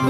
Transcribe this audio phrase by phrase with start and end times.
[0.00, 0.06] Oi,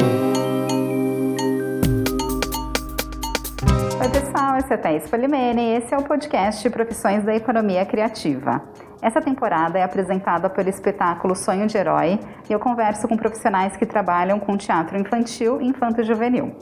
[4.12, 8.62] pessoal, esse é Thaís Polimene e esse é o podcast Profissões da Economia Criativa.
[9.00, 12.20] Essa temporada é apresentada pelo espetáculo Sonho de Herói
[12.50, 16.54] e eu converso com profissionais que trabalham com teatro infantil e infanto-juvenil.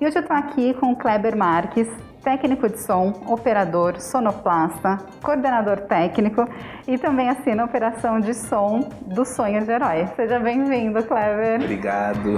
[0.00, 1.86] E hoje eu estou aqui com o Kleber Marques,
[2.22, 6.46] técnico de som, operador, sonoplasta, coordenador técnico
[6.86, 10.06] e também assina a operação de som do Sonho de Herói.
[10.16, 11.60] Seja bem-vindo, Kleber.
[11.62, 12.34] Obrigado.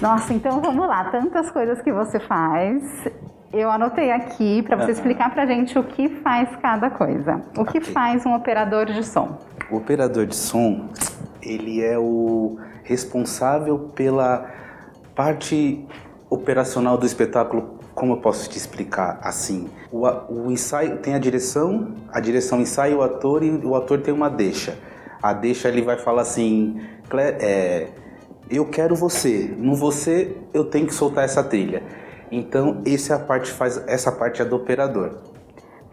[0.00, 1.04] Nossa, então vamos lá.
[1.04, 3.08] Tantas coisas que você faz.
[3.50, 7.40] Eu anotei aqui para você explicar para a gente o que faz cada coisa.
[7.56, 9.38] O que faz um operador de som?
[9.70, 10.88] O operador de som,
[11.42, 14.50] ele é o responsável pela
[15.14, 15.84] parte
[16.28, 17.78] operacional do espetáculo.
[17.94, 19.68] Como eu posso te explicar assim?
[19.90, 24.12] O, o ensaio tem a direção, a direção ensaia o ator e o ator tem
[24.12, 24.76] uma deixa.
[25.22, 27.88] A deixa ele vai falar assim, "Cle- é,
[28.50, 31.82] eu quero você, no você eu tenho que soltar essa trilha.
[32.30, 35.18] Então essa é parte faz essa parte é do operador.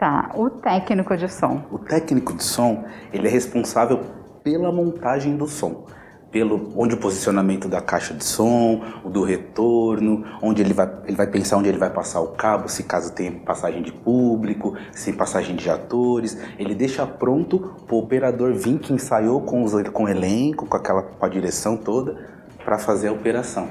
[0.02, 1.62] Tá, o técnico de som.
[1.72, 4.00] O técnico de som, ele é responsável
[4.44, 5.86] pela montagem do som,
[6.32, 11.16] pelo onde o posicionamento da caixa de som, o do retorno, onde ele vai, ele
[11.16, 15.14] vai pensar onde ele vai passar o cabo, se caso tem passagem de público, se
[15.14, 20.06] passagem de atores, ele deixa pronto para o operador vir que ensaiou com, os, com
[20.06, 22.28] o elenco, com aquela com a direção toda,
[22.66, 23.70] para fazer a operação.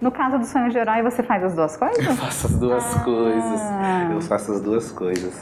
[0.00, 2.06] No caso do sonho de herói, você faz as duas coisas?
[2.06, 3.00] Eu faço as duas Ah.
[3.00, 3.60] coisas.
[4.12, 5.34] Eu faço as duas coisas.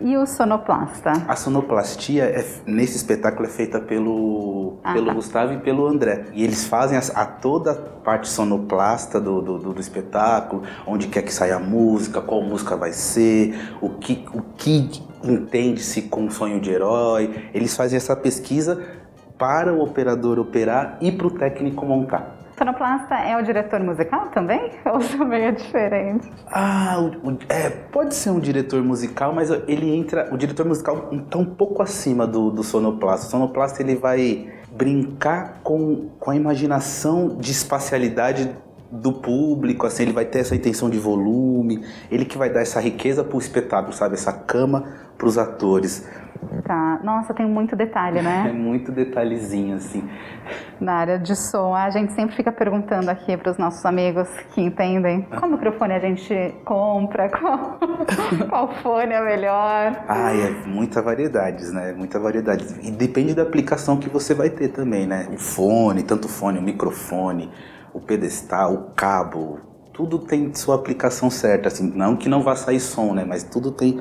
[0.00, 1.10] E o sonoplasta?
[1.26, 5.14] A sonoplastia é- nesse espetáculo é feita pelo, Ah, pelo tá.
[5.14, 6.26] Gustavo e pelo André.
[6.32, 11.08] E eles fazem a, a toda a parte sonoplasta do, do, do- do espetáculo, onde
[11.08, 14.88] quer que saia a música, qual música vai ser, o que, o que
[15.24, 17.50] entende-se com sonho de herói.
[17.52, 18.80] Eles fazem essa pesquisa
[19.36, 22.37] para o operador operar e para o técnico montar.
[22.58, 24.72] Sonoplasta é o diretor musical também?
[24.84, 26.28] Ou também é diferente?
[26.50, 30.28] Ah, o- o- é, pode ser um diretor musical, mas ele entra.
[30.32, 33.26] O diretor musical está um pouco acima do, do sonoplasta.
[33.26, 38.50] O sonoplasta ele vai brincar com, com a imaginação de espacialidade
[38.90, 42.80] do público, assim, ele vai ter essa intenção de volume, ele que vai dar essa
[42.80, 44.14] riqueza para o espetáculo, sabe?
[44.14, 44.84] Essa cama
[45.18, 46.08] para os atores.
[46.64, 47.00] Tá.
[47.02, 48.52] Nossa, tem muito detalhe, É né?
[48.52, 50.08] muito detalhezinho, assim.
[50.80, 51.74] Na área de som.
[51.74, 55.98] A gente sempre fica perguntando aqui para os nossos amigos que entendem qual microfone a
[55.98, 57.78] gente compra, qual,
[58.48, 60.04] qual fone é melhor.
[60.08, 61.92] Ah, é muita variedades, né?
[61.92, 62.66] Muita variedade.
[62.82, 65.28] E depende da aplicação que você vai ter também, né?
[65.32, 67.50] O fone, tanto o fone, o microfone,
[67.92, 69.58] o pedestal, o cabo,
[69.92, 71.92] tudo tem sua aplicação certa, assim.
[71.96, 73.24] Não que não vá sair som, né?
[73.26, 74.00] Mas tudo tem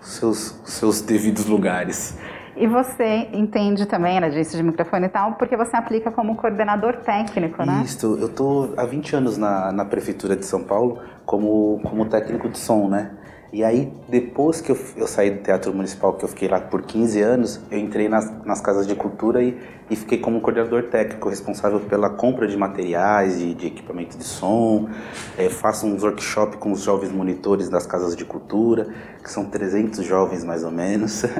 [0.00, 2.16] seus, os seus devidos lugares.
[2.56, 6.96] E você entende também, né, disso de microfone e tal, porque você aplica como coordenador
[6.96, 7.82] técnico, né?
[7.84, 12.48] Isso, eu tô há 20 anos na, na prefeitura de São Paulo como, como técnico
[12.48, 13.12] de som, né?
[13.50, 16.82] E aí, depois que eu, eu saí do Teatro Municipal, que eu fiquei lá por
[16.82, 21.30] 15 anos, eu entrei nas, nas casas de cultura e, e fiquei como coordenador técnico,
[21.30, 24.90] responsável pela compra de materiais e de equipamento de som.
[25.38, 28.88] Eh, faço uns workshops com os jovens monitores das casas de cultura,
[29.24, 31.24] que são 300 jovens mais ou menos.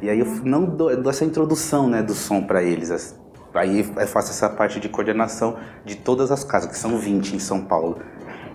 [0.00, 2.90] E aí eu não dou, dou essa introdução né, do som para eles,
[3.54, 7.38] Aí eu faço essa parte de coordenação de todas as casas, que são 20 em
[7.38, 7.98] São Paulo.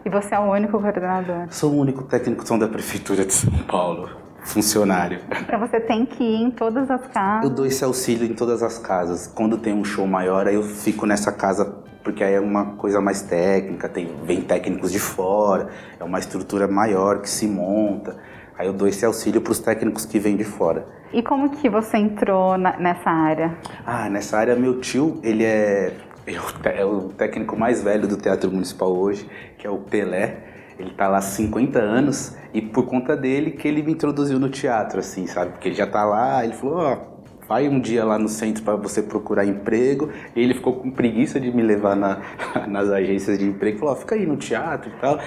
[0.08, 1.48] E você é o único coordenador.
[1.50, 4.10] Sou o único técnico som da Prefeitura de São Paulo,
[4.40, 5.20] funcionário.
[5.42, 7.50] Então você tem que ir em todas as Eu casas.
[7.52, 9.28] dou esse auxílio em todas as casas.
[9.28, 11.66] Quando tem um show maior, aí eu fico nessa casa,
[12.06, 15.68] porque aí é uma coisa mais técnica, tem, vem técnicos de fora,
[16.00, 18.16] é uma estrutura maior que se monta.
[18.58, 20.86] Aí eu dou esse auxílio para os técnicos que vêm de fora.
[21.12, 23.58] E como que você entrou na- nessa área?
[23.86, 25.94] Ah, nessa área meu tio, ele é,
[26.36, 29.28] é o técnico mais velho do Teatro Municipal hoje,
[29.58, 30.38] que é o Pelé.
[30.78, 34.50] Ele tá lá há 50 anos e por conta dele que ele me introduziu no
[34.50, 35.52] teatro, assim, sabe?
[35.52, 36.98] Porque ele já tá lá, ele falou, ó,
[37.48, 40.10] vai um dia lá no centro para você procurar emprego.
[40.36, 42.20] E ele ficou com preguiça de me levar na-
[42.68, 43.80] nas agências de emprego.
[43.80, 45.20] Falou, fica aí no teatro e tal.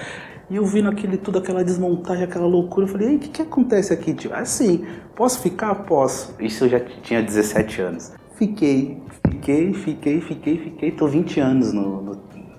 [0.49, 3.41] E eu vendo aquele, tudo aquela desmontagem, aquela loucura, eu falei, ei, o que, que
[3.41, 4.33] acontece aqui, tio?
[4.33, 4.85] Assim,
[5.15, 5.73] posso ficar?
[5.83, 6.35] Posso.
[6.39, 8.13] Isso eu já tinha 17 anos.
[8.41, 8.99] Fiquei,
[9.29, 10.91] fiquei, fiquei, fiquei, fiquei.
[10.91, 12.15] Tô 20 anos no, no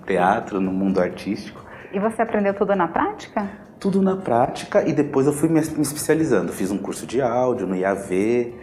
[0.07, 1.61] teatro, no mundo artístico.
[1.91, 3.49] E você aprendeu tudo na prática?
[3.81, 6.53] Tudo na prática e depois eu fui me me especializando.
[6.53, 8.53] Fiz um curso de áudio no IAV,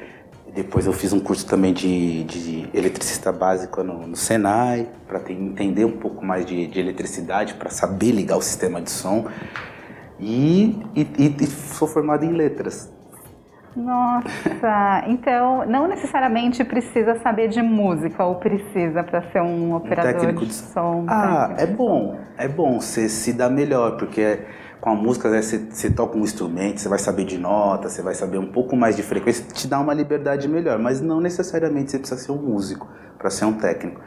[0.54, 5.84] depois eu fiz um curso também de, de eletricista básico no, no Senai, para entender
[5.84, 9.26] um pouco mais de, de eletricidade, para saber ligar o sistema de som.
[10.18, 11.02] E, e,
[11.38, 12.90] e, sou formado em letras.
[13.76, 20.34] Nossa, então não necessariamente precisa saber de música ou precisa para ser um operador um
[20.34, 21.04] de, de som.
[21.08, 24.40] Ah, é bom, é bom, você se dá melhor, porque
[24.80, 28.02] com a música né, você, você toca um instrumento, você vai saber de nota, você
[28.02, 31.90] vai saber um pouco mais de frequência, te dá uma liberdade melhor, mas não necessariamente
[31.90, 32.88] você precisa ser um músico
[33.18, 34.00] para ser um técnico.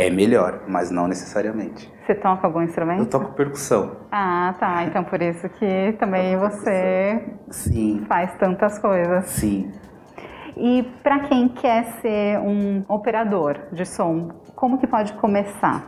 [0.00, 1.92] É melhor, mas não necessariamente.
[2.06, 3.00] Você toca algum instrumento?
[3.00, 3.96] Eu toco percussão.
[4.10, 4.84] Ah, tá.
[4.84, 8.06] Então por isso que também você Sim.
[8.08, 9.26] faz tantas coisas.
[9.26, 9.70] Sim.
[10.56, 15.84] E para quem quer ser um operador de som, como que pode começar?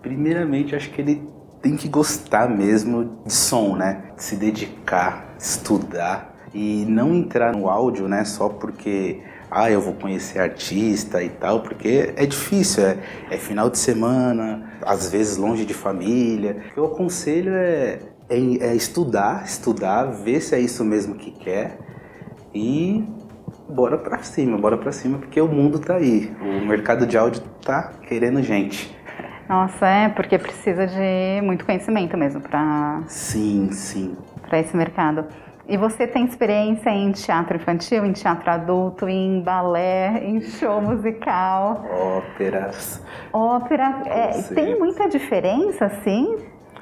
[0.00, 1.28] Primeiramente, acho que ele
[1.60, 4.04] tem que gostar mesmo de som, né?
[4.16, 8.24] Se dedicar, estudar e não entrar no áudio, né?
[8.24, 12.98] Só porque ah, eu vou conhecer artista e tal, porque é difícil, é,
[13.30, 16.56] é final de semana, às vezes longe de família.
[16.70, 17.98] O que eu aconselho é,
[18.28, 21.78] é, é estudar, estudar, ver se é isso mesmo que quer
[22.54, 23.04] e
[23.68, 26.32] bora pra cima, bora pra cima, porque o mundo tá aí.
[26.40, 28.96] O mercado de áudio tá querendo gente.
[29.48, 33.02] Nossa, é, porque precisa de muito conhecimento mesmo para.
[33.08, 34.16] Sim, sim.
[34.48, 35.24] Para esse mercado.
[35.70, 41.84] E você tem experiência em teatro infantil, em teatro adulto, em balé, em show musical?
[41.88, 43.00] Óperas.
[43.32, 44.02] Ópera.
[44.04, 46.38] É, tem muita diferença, sim?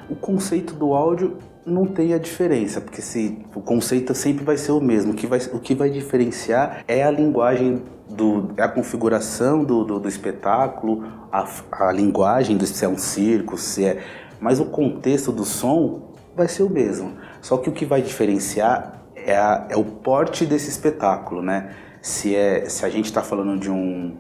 [0.08, 1.37] O conceito do áudio
[1.67, 5.12] não tem a diferença, porque se o conceito sempre vai ser o mesmo.
[5.12, 9.84] O que vai, o que vai diferenciar é a linguagem do, é a configuração do,
[9.84, 14.02] do, do espetáculo, a, a linguagem do se é um circo, se é.
[14.41, 17.28] Mas o contexto do som vai ser o mesmo.
[17.40, 21.75] Só que o que vai diferenciar é, a, é o porte desse espetáculo, né?
[22.00, 24.17] Se, é, se a gente está falando de um,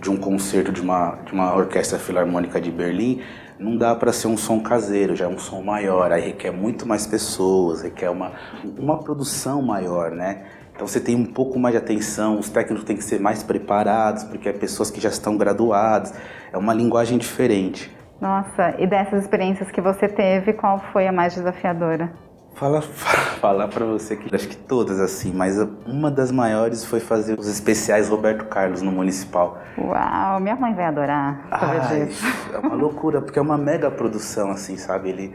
[0.00, 3.22] de um concerto de uma, de uma orquestra filarmônica de Berlim,
[3.58, 6.86] não dá para ser um som caseiro, já é um som maior, aí requer muito
[6.86, 8.32] mais pessoas, requer uma,
[8.78, 10.44] uma produção maior, né?
[10.74, 14.24] Então você tem um pouco mais de atenção, os técnicos têm que ser mais preparados,
[14.24, 16.12] porque é pessoas que já estão graduadas,
[16.52, 17.94] é uma linguagem diferente.
[18.20, 22.12] Nossa, e dessas experiências que você teve, qual foi a mais desafiadora?
[22.54, 22.80] Fala,
[23.40, 25.56] falar para você que acho que todas assim, mas
[25.86, 29.58] uma das maiores foi fazer os especiais Roberto Carlos no Municipal.
[29.76, 31.46] Uau, minha mãe vai adorar.
[31.50, 32.08] Ai,
[32.52, 35.10] é uma loucura, porque é uma mega produção assim, sabe?
[35.10, 35.34] Ele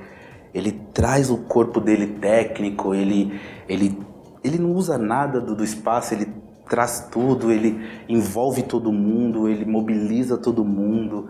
[0.51, 4.00] ele traz o corpo dele técnico, ele ele
[4.44, 6.27] ele não usa nada do, do espaço, ele
[6.69, 11.27] traz tudo, ele envolve todo mundo, ele mobiliza todo mundo.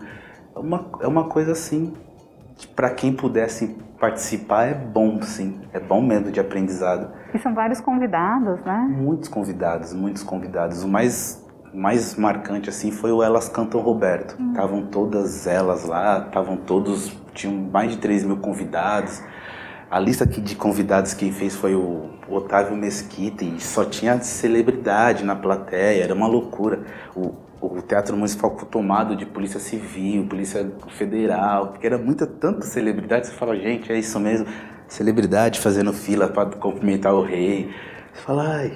[0.54, 1.92] É uma, é uma coisa assim,
[2.68, 5.60] para quem pudesse participar é bom, sim.
[5.72, 7.12] É bom mesmo de aprendizado.
[7.34, 8.88] E são vários convidados, né?
[8.90, 10.82] Muitos convidados, muitos convidados.
[10.82, 14.36] O mais mais marcante assim foi o Elas Cantam Roberto.
[14.50, 14.86] Estavam hum.
[14.86, 19.22] todas elas lá, estavam todos, tinham mais de 3 mil convidados.
[19.90, 25.34] A lista de convidados que fez foi o Otávio Mesquita e só tinha celebridade na
[25.34, 26.84] plateia, era uma loucura.
[27.14, 32.62] O, o Teatro Municipal ficou tomado de polícia civil, polícia federal, porque era muita, tanta
[32.62, 34.46] celebridade, você fala, gente, é isso mesmo,
[34.88, 37.70] celebridade fazendo fila para cumprimentar o rei.
[38.12, 38.72] Você fala, ai,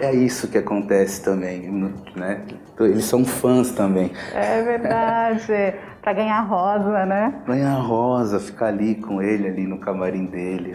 [0.00, 2.42] é isso que acontece também, né?
[2.78, 4.12] Eles são fãs também.
[4.32, 5.74] É verdade.
[6.00, 7.34] para ganhar rosa, né?
[7.46, 10.74] Ganhar rosa, ficar ali com ele, ali no camarim dele.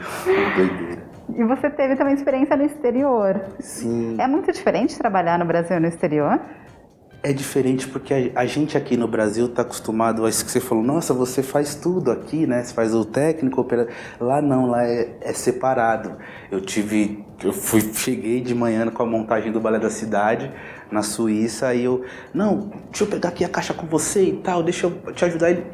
[0.56, 1.02] Doideira.
[1.36, 3.42] E você teve também experiência no exterior.
[3.60, 4.18] Sim.
[4.20, 6.40] É muito diferente trabalhar no Brasil e no exterior?
[7.24, 10.84] É diferente porque a, gente aqui no Brasil está acostumado a isso que você falou,
[10.84, 12.62] nossa, você faz tudo aqui, né?
[12.62, 13.88] Você faz o técnico, opera...
[14.20, 16.18] lá não, lá é, é, separado.
[16.52, 20.52] Eu tive, eu fui, cheguei de manhã com a montagem do Balé da Cidade
[20.92, 22.04] na Suíça, aí eu,
[22.34, 25.50] não, deixa eu pegar aqui a caixa com você e tal, deixa eu te ajudar.
[25.52, 25.66] Ele,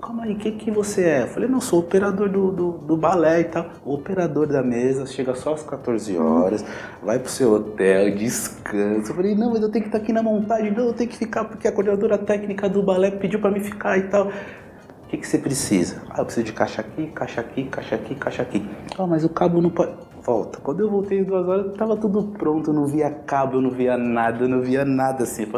[0.00, 1.22] calma aí, o que, que você é?
[1.22, 3.66] Eu falei, não, sou operador do, do, do, balé e tal.
[3.84, 6.64] O operador da mesa chega só às 14 horas,
[7.02, 9.10] vai pro seu hotel, descansa.
[9.10, 11.16] Eu falei, não, mas eu tenho que estar aqui na montagem, não, eu tenho que
[11.16, 14.28] ficar porque a coordenadora técnica do balé pediu para me ficar e tal.
[14.28, 16.02] O que, que você precisa?
[16.10, 18.68] Ah, eu preciso de caixa aqui, caixa aqui, caixa aqui, caixa aqui.
[18.98, 19.92] Ah, mas o cabo não pode.
[20.22, 20.58] Volta.
[20.60, 23.96] Quando eu voltei duas horas, tava tudo pronto, eu não via cabo, eu não via
[23.96, 25.50] nada, eu não via nada assim.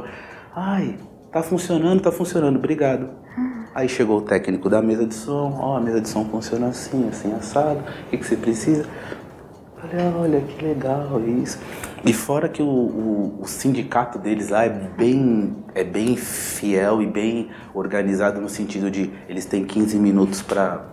[0.54, 0.96] Ai,
[1.32, 3.10] tá funcionando, tá funcionando, obrigado.
[3.74, 6.66] Aí chegou o técnico da mesa de som, ó, oh, a mesa de som funciona
[6.68, 8.84] assim, assim, assado, o que, que você precisa?
[9.76, 11.58] Falei, olha, que legal isso.
[12.04, 17.06] E fora que o, o, o, sindicato deles lá é bem, é bem fiel e
[17.06, 20.84] bem organizado no sentido de eles têm 15 minutos para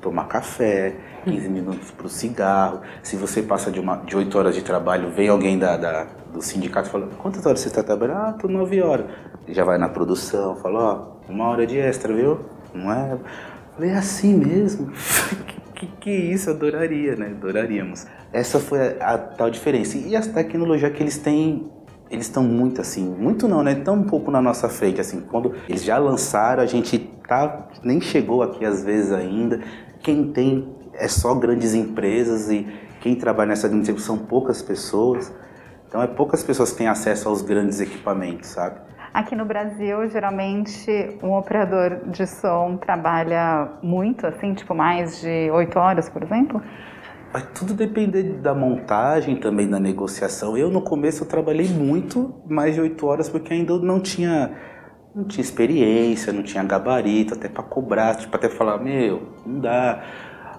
[0.00, 2.80] tomar café, 15 minutos para o cigarro.
[3.02, 6.40] Se você passa de, uma, de 8 horas de trabalho, vem alguém da, da do
[6.40, 8.18] sindicato falando, quantas horas você está trabalhando?
[8.18, 9.06] Ah, tô 9 horas.
[9.48, 12.40] Já vai na produção, fala, ó, uma hora de extra, viu?
[12.74, 13.18] Não é?
[13.74, 14.92] Falei, é assim mesmo?
[15.74, 16.50] que que isso?
[16.50, 17.26] Adoraria, né?
[17.26, 18.06] Adoraríamos.
[18.32, 19.98] Essa foi a, a tal diferença.
[19.98, 21.70] E as tecnologias que eles têm
[22.10, 23.74] eles estão muito assim, muito não, né?
[23.74, 25.22] Tão um pouco na nossa frente, assim.
[25.22, 29.60] Quando eles já lançaram, a gente tá, nem chegou aqui às vezes ainda.
[30.02, 32.66] Quem tem é só grandes empresas e
[33.00, 35.32] quem trabalha nessa indústria são poucas pessoas.
[35.88, 38.78] Então é poucas pessoas que têm acesso aos grandes equipamentos, sabe?
[39.14, 40.90] Aqui no Brasil, geralmente,
[41.22, 46.62] um operador de som trabalha muito, assim, tipo mais de oito horas, por exemplo?
[47.30, 50.56] Vai tudo depender da montagem também, da negociação.
[50.56, 54.50] Eu, no começo, eu trabalhei muito, mais de oito horas, porque ainda não tinha,
[55.14, 60.02] não tinha experiência, não tinha gabarito, até para cobrar, tipo, até falar, meu, não dá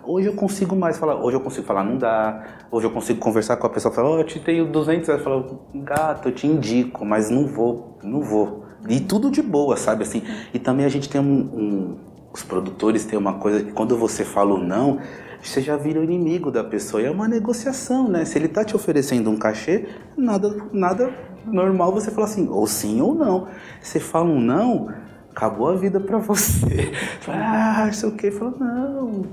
[0.05, 2.43] Hoje eu consigo mais falar, hoje eu consigo falar, não dá.
[2.69, 5.23] Hoje eu consigo conversar com a pessoa falar, oh, eu te tenho 200 reais.
[5.23, 5.43] Falar,
[5.75, 8.65] gato, eu te indico, mas não vou, não vou.
[8.89, 10.21] E tudo de boa, sabe assim?
[10.53, 11.97] E também a gente tem um, um
[12.33, 14.97] os produtores têm uma coisa quando você fala o não,
[15.41, 17.01] você já vira o inimigo da pessoa.
[17.01, 18.25] E é uma negociação, né?
[18.25, 21.13] Se ele tá te oferecendo um cachê, nada, nada
[21.45, 23.47] normal você falar assim, ou sim ou não.
[23.81, 24.91] Você fala um não,
[25.29, 26.91] acabou a vida para você.
[27.27, 28.31] Ah, sei o que.
[28.31, 29.25] Fala, não,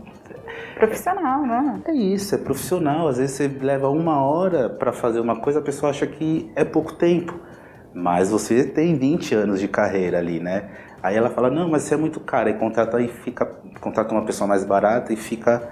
[0.74, 1.82] Profissional, né?
[1.86, 3.08] É isso, é profissional.
[3.08, 6.64] Às vezes você leva uma hora para fazer uma coisa, a pessoa acha que é
[6.64, 7.38] pouco tempo.
[7.92, 10.70] Mas você tem 20 anos de carreira ali, né?
[11.02, 12.48] Aí ela fala, não, mas isso é muito caro.
[12.48, 13.46] Aí contrata e fica,
[13.80, 15.68] contrata uma pessoa mais barata e fica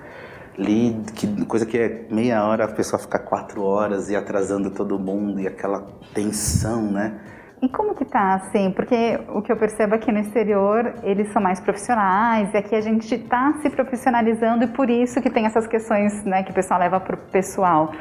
[0.58, 4.98] ali, que, coisa que é meia hora, a pessoa fica quatro horas e atrasando todo
[4.98, 7.20] mundo e aquela tensão, né?
[7.60, 8.70] E como que tá, assim?
[8.70, 12.80] Porque o que eu percebo aqui no exterior, eles são mais profissionais, e aqui a
[12.80, 16.78] gente está se profissionalizando e por isso que tem essas questões, né, que o pessoal
[16.78, 17.92] leva para o pessoal.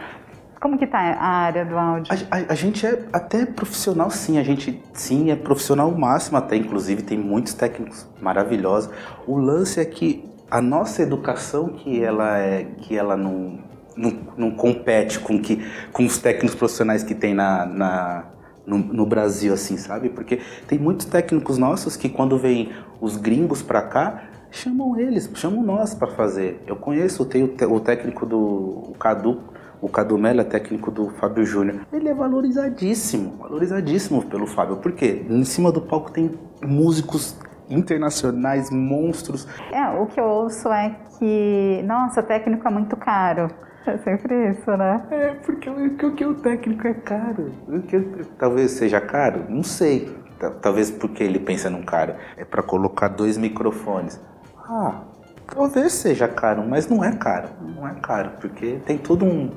[0.60, 2.14] Como que tá a área do áudio?
[2.32, 4.40] A, a, a, gente é até profissional, sim.
[4.40, 6.56] A gente, sim, é profissional máximo até.
[6.56, 8.90] Inclusive, tem muitos técnicos maravilhosos.
[9.28, 13.60] O lance é que a nossa educação, que ela, é, que ela não,
[13.96, 18.26] não, não compete com, que, com os técnicos profissionais que tem na, na
[18.68, 20.10] no, no, Brasil, assim, sabe?
[20.10, 25.64] Porque tem muitos técnicos nossos que quando vêm os gringos para cá, chamam eles, chamam
[25.64, 26.62] nós para fazer.
[26.68, 29.42] Eu conheço, tenho o técnico do o Cadu,
[29.82, 31.88] o Cadu Mello é técnico do Fábio Júnior.
[31.94, 34.78] Ele é valorizadíssimo, valorizadíssimo pelo Fábio.
[34.78, 35.26] Por quê?
[35.30, 36.32] Em cima do palco tem
[36.62, 37.38] músicos
[37.70, 39.48] internacionais, monstros.
[39.72, 43.50] É, o que eu ouço é que, nossa, técnico é muito caro.
[43.88, 45.01] É sempre isso, né?
[45.10, 47.53] É, porque o que o técnico é caro.
[47.88, 48.01] Que,
[48.38, 50.13] talvez seja caro, não sei.
[50.62, 52.15] Talvez porque ele pensa num caro.
[52.36, 54.20] É para colocar dois microfones.
[54.58, 55.03] Ah,
[55.48, 57.48] talvez seja caro, mas não é caro.
[57.62, 59.51] Não é caro, porque tem todo um,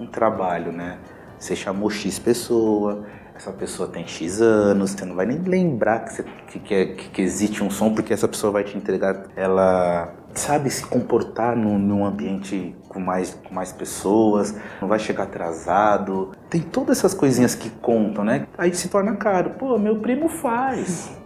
[0.00, 0.98] um trabalho, né?
[1.38, 3.06] Você chamou X pessoa,
[3.36, 7.22] essa pessoa tem X anos, você não vai nem lembrar que, você, que, que, que,
[7.22, 12.04] existe um som, porque essa pessoa vai te entregar, ela sabe se comportar num, num
[12.04, 16.32] ambiente com mais, com mais pessoas, não vai chegar atrasado.
[16.48, 18.46] Tem todas essas coisinhas que contam, né?
[18.56, 19.50] Aí se torna caro.
[19.50, 21.17] Pô, meu primo faz.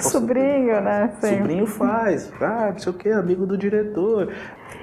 [0.00, 1.12] Sobrinho, né?
[1.20, 1.38] Sim.
[1.38, 2.32] Sobrinho faz.
[2.40, 4.32] Ah, não sei o que, amigo do diretor.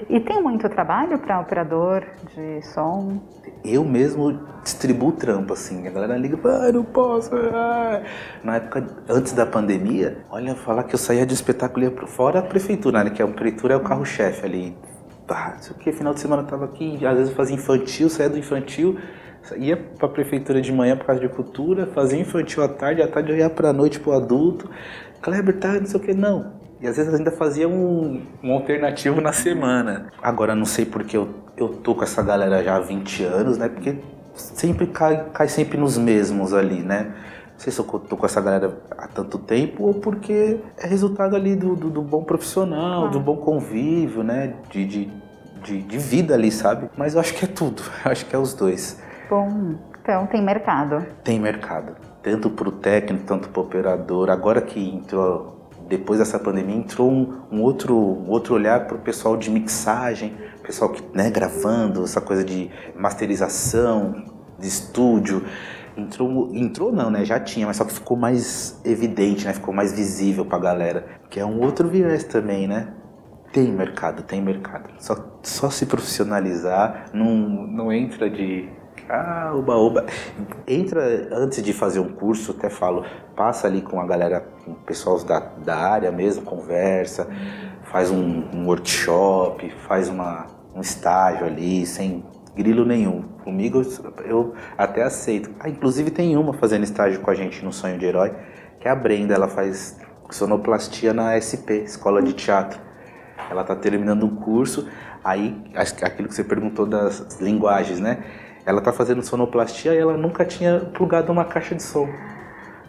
[0.10, 2.04] E tem muito trabalho para operador
[2.36, 3.22] de som?
[3.64, 5.88] Eu mesmo distribuo trampo, assim.
[5.88, 7.32] A galera liga, ah, não posso.
[7.36, 8.02] Ah.
[8.44, 12.44] Na época, antes da pandemia, olha, falar que eu saía de espetáculo ia fora a
[12.44, 13.10] prefeitura, né?
[13.10, 14.78] Que a prefeitura é o carro-chefe ali.
[15.28, 17.56] Ah, não sei o que, final de semana eu tava aqui, às vezes eu fazia
[17.56, 19.00] infantil, saía do infantil,
[19.58, 23.08] ia para a prefeitura de manhã por causa de cultura, fazia infantil à tarde, à
[23.08, 24.70] tarde eu ia para a noite pro adulto.
[25.22, 26.54] Kleber, tá, não sei o que, não.
[26.82, 30.08] E às vezes ainda fazia um, um alternativo na semana.
[30.22, 33.70] Agora não sei porque eu, eu tô com essa galera já há 20 anos, né?
[33.70, 33.96] Porque
[34.36, 37.14] sempre cai, cai sempre nos mesmos ali, né?
[37.54, 41.36] Não sei se eu tô com essa galera há tanto tempo ou porque é resultado
[41.36, 43.10] ali do, do, do bom profissional, ah.
[43.10, 44.56] do bom convívio, né?
[44.70, 45.10] De, de,
[45.64, 46.90] de, de, vida ali, sabe?
[46.98, 47.82] Mas eu acho que é tudo.
[48.04, 49.00] Eu acho que é os dois.
[49.30, 51.06] Bom, então tem mercado.
[51.24, 51.96] Tem mercado.
[52.22, 54.30] Tanto para o técnico, tanto para o operador.
[54.30, 55.54] Agora que entrou
[55.88, 60.36] depois dessa pandemia entrou um, um outro, um outro olhar para o pessoal de mixagem,
[60.64, 64.24] pessoal que né, gravando, essa coisa de masterização,
[64.58, 65.46] de estúdio.
[65.96, 67.24] Entrou, entrou não, né?
[67.24, 69.54] Já tinha, mas só que ficou mais evidente, né?
[69.54, 71.06] Ficou mais visível para a galera.
[71.30, 72.94] Que é um outro viés também, né?
[73.52, 74.90] Tem mercado, tem mercado.
[74.98, 77.28] Só, só se profissionalizar, não,
[77.68, 78.68] não entra de
[79.10, 80.06] ah, oba, oba.
[80.68, 83.06] Entra antes de fazer um curso, até falo,
[83.36, 87.28] passa ali com a galera, com o pessoal da, da área mesmo, conversa,
[87.84, 92.24] faz um, um workshop, faz uma, um estágio ali, sem
[92.56, 93.24] grilo nenhum.
[93.44, 93.82] Comigo
[94.26, 95.52] eu, até aceito.
[95.60, 98.34] Ah, inclusive tem uma fazendo estágio com a gente no Sonho de Herói,
[98.80, 102.80] que é a Brenda, ela faz sonoplastia na SP, Escola de Teatro.
[103.50, 104.88] Ela está terminando um curso,
[105.24, 105.56] Aí,
[106.02, 108.24] aquilo que você perguntou das linguagens, né?
[108.66, 112.08] Ela tá fazendo sonoplastia e ela nunca tinha plugado uma caixa de som.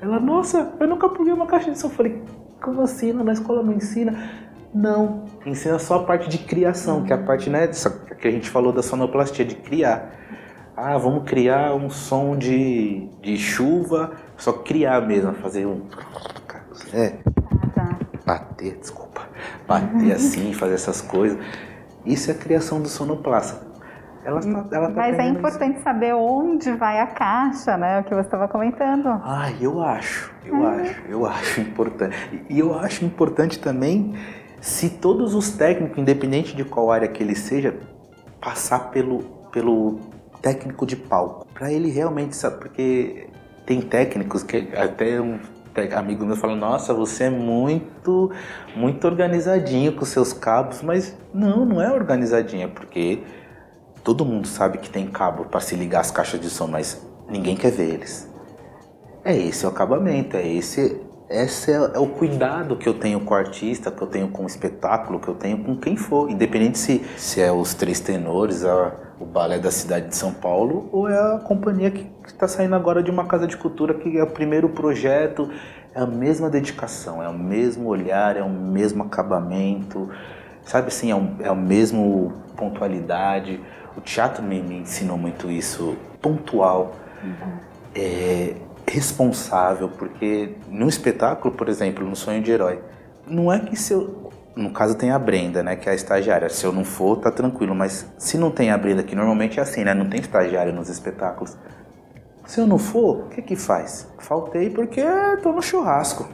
[0.00, 1.88] Ela, nossa, eu nunca pluguei uma caixa de som.
[1.88, 2.23] Eu falei,
[2.61, 3.12] como assim?
[3.12, 4.31] Na escola não ensina?
[4.75, 7.69] Não, ensina só a parte de criação, que é a parte né,
[8.19, 10.12] que a gente falou da sonoplastia, de criar.
[10.76, 15.83] Ah, vamos criar um som de, de chuva, só criar mesmo, fazer um.
[16.93, 17.19] É.
[18.26, 19.23] Bater, desculpa.
[19.69, 21.38] Bater assim, fazer essas coisas.
[22.04, 23.74] Isso é a criação do sonoplasta.
[24.25, 25.85] Ela tá, ela tá Mas é importante isso.
[25.85, 28.00] saber onde vai a caixa, né?
[28.00, 29.09] O que você estava comentando.
[29.23, 30.66] Ah, eu acho, eu uhum.
[30.66, 32.16] acho, eu acho importante.
[32.49, 34.14] E eu acho importante também
[34.61, 37.78] se todos os técnicos, independente de qual área que ele seja,
[38.40, 39.19] passar pelo,
[39.52, 39.99] pelo
[40.40, 41.47] técnico de palco.
[41.52, 43.26] Para ele realmente saber, porque
[43.66, 45.38] tem técnicos que até um
[45.95, 48.31] amigo meu falou: Nossa, você é muito,
[48.75, 53.23] muito organizadinho com seus cabos, mas não, não é organizadinha, porque
[54.04, 57.56] todo mundo sabe que tem cabo para se ligar às caixas de som, mas ninguém
[57.56, 58.30] quer ver eles.
[59.25, 63.32] É esse o acabamento, é esse esse é, é, o cuidado que eu tenho com
[63.32, 66.78] o artista, que eu tenho com o espetáculo, que eu tenho com quem for, independente
[66.78, 71.08] se, se é os Três Tenores, a, o Balé da cidade de São Paulo, ou
[71.08, 74.30] é a companhia que está saindo agora de uma casa de cultura, que é o
[74.30, 75.49] primeiro projeto,
[75.94, 80.11] é a mesma dedicação, é o mesmo olhar, é o mesmo acabamento,
[80.64, 83.61] sabe assim, é, o, é o mesmo pontualidade.
[83.97, 86.94] O teatro me, me ensinou muito isso, pontual.
[87.23, 87.59] Uhum.
[87.94, 88.54] É,
[88.87, 92.80] responsável, porque no espetáculo, por exemplo, no Sonho de Herói,
[93.26, 94.30] não é que se eu.
[94.54, 96.49] No caso tem a Brenda, né, que é a estagiária.
[96.49, 97.75] Se eu não for, tá tranquilo.
[97.75, 99.92] Mas se não tem a Brenda, que normalmente é assim, né?
[99.94, 101.56] Não tem estagiário nos espetáculos.
[102.47, 104.06] Se eu não for, o que que faz?
[104.18, 105.02] Faltei porque
[105.42, 106.28] tô no churrasco.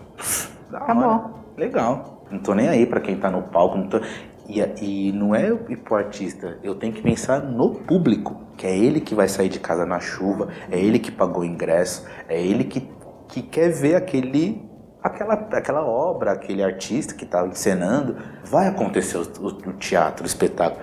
[0.70, 1.04] Da Acabou.
[1.04, 1.30] Hora.
[1.56, 2.19] Legal.
[2.30, 3.76] Não tô nem aí para quem tá no palco.
[3.76, 4.00] Não tô...
[4.48, 9.00] E, e não é pro artista, eu tenho que pensar no público, que é ele
[9.00, 12.64] que vai sair de casa na chuva, é ele que pagou o ingresso, é ele
[12.64, 12.88] que,
[13.28, 14.68] que quer ver aquele
[15.02, 20.26] aquela, aquela obra, aquele artista que está encenando, vai acontecer o, o, o, teatro, o
[20.26, 20.82] espetáculo.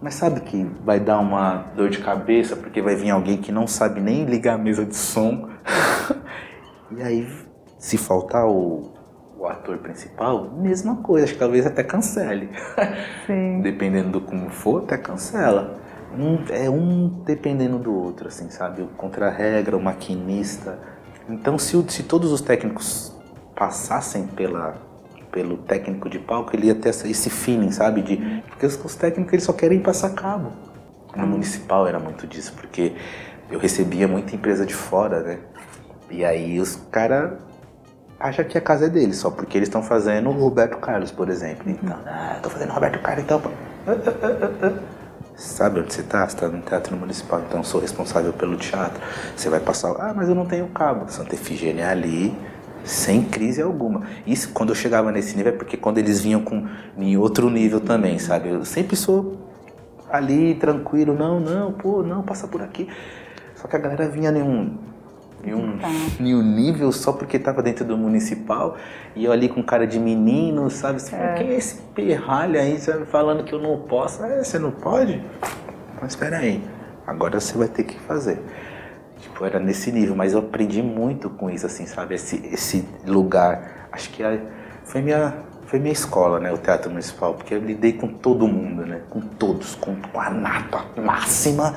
[0.00, 3.66] Mas sabe que vai dar uma dor de cabeça porque vai vir alguém que não
[3.66, 5.48] sabe nem ligar a mesa de som.
[6.90, 7.28] e aí,
[7.78, 8.92] se faltar o,
[9.42, 12.48] o ator principal, mesma coisa, acho que talvez até cancele.
[13.26, 13.58] Sim.
[13.60, 15.80] Dependendo do como for, até cancela.
[16.16, 18.82] Um, é um dependendo do outro, assim, sabe?
[18.82, 20.78] O contra-regra, o maquinista.
[21.28, 23.12] Então, se, se todos os técnicos
[23.56, 24.76] passassem pela,
[25.32, 28.02] pelo técnico de palco, ele ia ter esse feeling, sabe?
[28.02, 30.52] De, porque os, os técnicos eles só querem passar cabo.
[31.16, 32.92] No municipal era muito disso, porque
[33.50, 35.38] eu recebia muita empresa de fora, né?
[36.08, 37.51] E aí os caras
[38.22, 41.28] acha que a casa é deles, só porque eles estão fazendo o Roberto Carlos, por
[41.28, 41.64] exemplo.
[41.66, 41.76] Uhum.
[41.82, 43.42] Então, ah, tô fazendo Roberto Carlos, então.
[45.34, 46.28] Sabe onde você está?
[46.28, 49.02] Você está no Teatro Municipal, então sou responsável pelo teatro.
[49.34, 51.10] Você vai passar, ah, mas eu não tenho cabo.
[51.10, 52.36] Santa Efigênia é ali,
[52.84, 54.02] sem crise alguma.
[54.24, 57.80] Isso, quando eu chegava nesse nível, é porque quando eles vinham com, em outro nível
[57.80, 58.50] também, sabe?
[58.50, 59.36] Eu sempre sou
[60.10, 62.88] ali, tranquilo, não, não, pô, não, passa por aqui.
[63.56, 64.91] Só que a galera vinha em um
[65.44, 65.88] em um, tá.
[66.20, 68.76] em um nível só porque estava dentro do municipal
[69.14, 71.00] e eu ali com cara de menino, sabe?
[71.00, 71.34] Você é.
[71.34, 74.24] quem é esse perralho aí sabe, falando que eu não posso?
[74.24, 75.22] É, você não pode?
[76.00, 76.62] Mas espera aí,
[77.06, 78.40] agora você vai ter que fazer.
[79.18, 82.16] Tipo, era nesse nível, mas eu aprendi muito com isso, assim, sabe?
[82.16, 84.22] Esse, esse lugar, acho que
[84.84, 85.32] foi minha,
[85.66, 86.52] foi minha escola, né?
[86.52, 89.00] O Teatro Municipal, porque eu lidei com todo mundo, né?
[89.08, 91.76] Com todos, com a nata máxima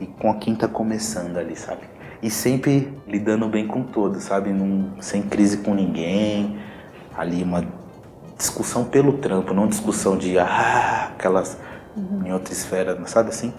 [0.00, 1.95] e com a quinta começando ali, sabe?
[2.22, 4.50] E sempre lidando bem com todos, sabe?
[4.50, 6.58] Num, sem crise com ninguém.
[7.16, 7.64] Ali uma
[8.36, 11.58] discussão pelo trampo, não discussão de ah, aquelas
[11.96, 12.22] uhum.
[12.26, 13.52] em outra esfera, sabe assim?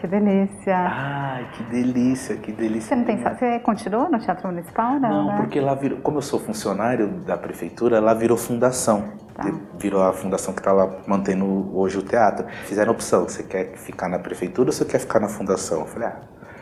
[0.00, 0.76] Que delícia.
[0.76, 2.88] Ai, que delícia, que delícia.
[2.88, 5.08] Você não tem, você continuou no Teatro Municipal, não?
[5.08, 5.36] Não, né?
[5.36, 9.12] porque lá virou, como eu sou funcionário da prefeitura, lá virou fundação.
[9.32, 9.44] Tá.
[9.78, 12.44] Virou a fundação que está lá mantendo hoje o teatro.
[12.64, 15.82] Fizeram opção, você quer ficar na prefeitura ou você quer ficar na fundação?
[15.82, 16.16] Eu falei, ah,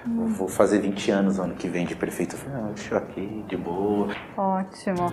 [0.06, 0.26] Hum.
[0.26, 2.34] Vou fazer 20 anos ano que vem de prefeito.
[2.34, 4.08] Eu falei, ah, deixa eu aqui, de boa.
[4.36, 5.12] Ótimo.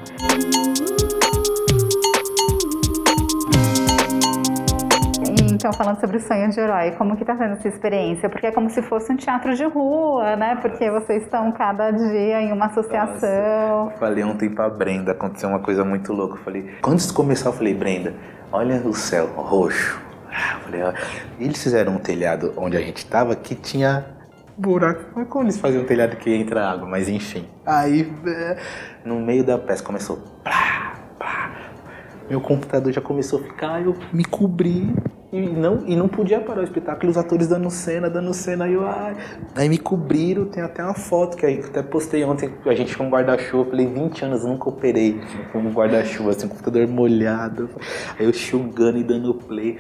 [5.58, 8.30] Então, falando sobre o sonho de herói, como que tá sendo essa experiência?
[8.30, 10.56] Porque é como se fosse um teatro de rua, né?
[10.62, 13.86] Porque vocês estão cada dia em uma associação.
[13.86, 16.36] Nossa, eu falei ontem pra Brenda, aconteceu uma coisa muito louca.
[16.36, 18.14] Eu falei, antes de começar, eu falei, Brenda,
[18.52, 20.00] olha o céu roxo.
[20.30, 20.94] Eu falei, ó,
[21.40, 24.17] eles fizeram um telhado onde a gente tava que tinha
[24.58, 25.26] buraco.
[25.26, 26.88] Como eles faziam um telhado que entra água?
[26.88, 27.46] Mas enfim.
[27.66, 28.58] Aí, é,
[29.06, 30.18] no meio da peça começou.
[30.44, 31.52] Plá, plá.
[32.30, 34.94] Meu computador já começou a ficar, eu me cobri.
[35.32, 38.74] E não, e não podia parar o espetáculo, os atores dando cena, dando cena, aí
[38.74, 39.18] eu, ai.
[39.56, 43.06] Aí me cobriram, tem até uma foto que aí até postei ontem, a gente com
[43.06, 45.20] um guarda-chuva, falei, 20 anos eu nunca operei
[45.52, 47.70] com um guarda-chuva, assim, um computador molhado.
[48.18, 49.80] Aí eu xungando e dando play.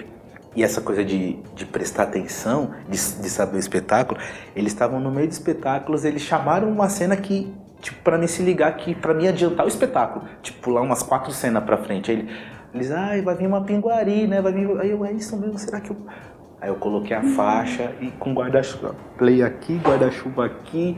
[0.58, 4.20] E essa coisa de, de prestar atenção, de, de saber o espetáculo,
[4.56, 8.42] eles estavam no meio de espetáculos, eles chamaram uma cena que, tipo, pra me se
[8.42, 10.26] ligar aqui, pra me adiantar o espetáculo.
[10.42, 12.10] Tipo, pular umas quatro cenas pra frente.
[12.10, 12.30] Aí ele,
[12.74, 14.42] eles, ai, vai vir uma pinguari, né?
[14.42, 14.68] Vai vir.
[14.82, 15.98] Aí eu, é isso mesmo, será que eu.
[16.60, 18.96] Aí eu coloquei a faixa e com guarda-chuva.
[19.16, 20.98] Play aqui, guarda-chuva aqui.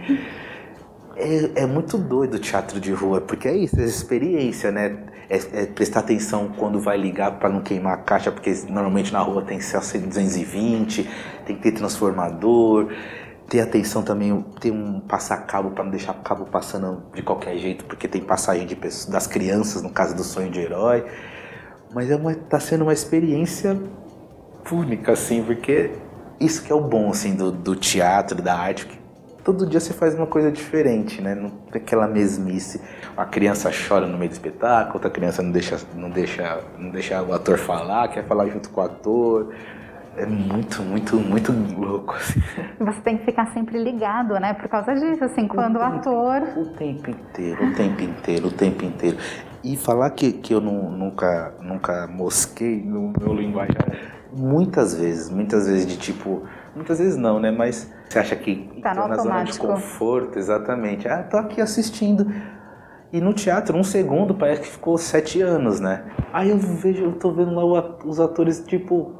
[1.17, 4.97] É, é, muito doido o teatro de rua, porque é isso, é experiência, né?
[5.29, 9.19] É, é prestar atenção quando vai ligar para não queimar a caixa, porque normalmente na
[9.19, 11.07] rua tem CLC 220,
[11.45, 12.91] tem que ter transformador,
[13.49, 17.57] ter atenção também, ter um passar cabo para não deixar o cabo passando de qualquer
[17.57, 21.05] jeito, porque tem passagem de pessoas, das crianças, no caso do sonho de herói.
[21.93, 23.79] Mas é uma, tá sendo uma experiência
[24.71, 25.91] única, assim, porque
[26.39, 28.98] isso que é o bom, assim, do, do teatro, da arte, que
[29.53, 31.33] todo dia você faz uma coisa diferente, né?
[31.33, 32.79] Não tem aquela mesmice.
[33.17, 37.19] A criança chora no meio do espetáculo, outra criança não deixa, não deixa, não deixa
[37.23, 39.55] o ator falar, quer falar junto com o ator.
[40.15, 42.13] É muito, muito, muito louco.
[42.13, 42.39] Assim.
[42.79, 44.53] Você tem que ficar sempre ligado, né?
[44.53, 46.41] Por causa disso, assim, quando o, tempo, o ator.
[46.55, 49.17] O tempo inteiro, o tempo inteiro, o tempo inteiro.
[49.63, 53.75] E falar que, que eu não, nunca, nunca mosquei no meu linguagem,
[54.31, 56.43] muitas vezes, muitas vezes de tipo,
[56.75, 57.49] muitas vezes não, né?
[57.49, 61.07] Mas você acha que tá na zona de conforto, exatamente.
[61.07, 62.25] Ah, tô aqui assistindo.
[63.13, 66.05] E no teatro, um segundo parece que ficou sete anos, né?
[66.33, 69.13] Aí eu vejo, eu tô vendo lá os atores, tipo.